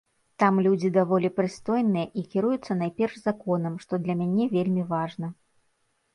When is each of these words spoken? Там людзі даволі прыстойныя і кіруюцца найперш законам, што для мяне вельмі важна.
Там 0.43 0.53
людзі 0.67 0.89
даволі 0.95 1.29
прыстойныя 1.39 2.07
і 2.21 2.23
кіруюцца 2.31 2.79
найперш 2.81 3.19
законам, 3.27 3.77
што 3.85 3.93
для 4.09 4.19
мяне 4.25 4.51
вельмі 4.57 4.83
важна. 4.97 5.27